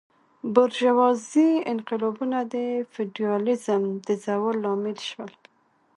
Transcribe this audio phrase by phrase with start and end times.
[0.53, 2.55] بورژوازي انقلابونه د
[2.91, 5.33] فیوډالیزم د زوال لامل شول.